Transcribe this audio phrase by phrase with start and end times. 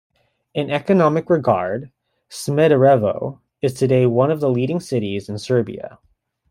[0.55, 1.91] In economic regard,
[2.27, 5.99] Smederevo is today one of the leading cities in Serbia.